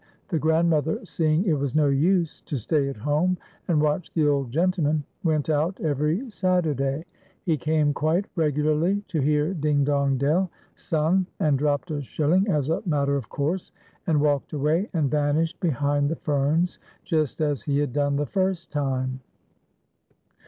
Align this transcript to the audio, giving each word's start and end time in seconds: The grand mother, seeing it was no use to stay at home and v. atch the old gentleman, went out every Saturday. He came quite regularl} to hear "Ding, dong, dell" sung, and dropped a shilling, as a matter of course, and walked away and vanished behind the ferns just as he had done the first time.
The 0.29 0.39
grand 0.39 0.67
mother, 0.67 0.97
seeing 1.05 1.45
it 1.45 1.53
was 1.53 1.75
no 1.75 1.85
use 1.85 2.41
to 2.47 2.57
stay 2.57 2.89
at 2.89 2.97
home 2.97 3.37
and 3.67 3.79
v. 3.79 3.85
atch 3.85 4.11
the 4.13 4.27
old 4.27 4.49
gentleman, 4.51 5.03
went 5.23 5.47
out 5.47 5.79
every 5.79 6.27
Saturday. 6.31 7.05
He 7.43 7.55
came 7.55 7.93
quite 7.93 8.25
regularl} 8.35 9.05
to 9.09 9.21
hear 9.21 9.53
"Ding, 9.53 9.83
dong, 9.83 10.17
dell" 10.17 10.49
sung, 10.73 11.27
and 11.39 11.55
dropped 11.59 11.91
a 11.91 12.01
shilling, 12.01 12.47
as 12.47 12.67
a 12.69 12.81
matter 12.87 13.15
of 13.15 13.29
course, 13.29 13.71
and 14.07 14.19
walked 14.19 14.53
away 14.53 14.89
and 14.91 15.11
vanished 15.11 15.59
behind 15.59 16.09
the 16.09 16.15
ferns 16.15 16.79
just 17.05 17.39
as 17.39 17.61
he 17.61 17.77
had 17.77 17.93
done 17.93 18.15
the 18.15 18.25
first 18.25 18.71
time. 18.71 19.19